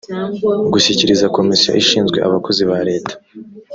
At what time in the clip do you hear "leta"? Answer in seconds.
2.89-3.13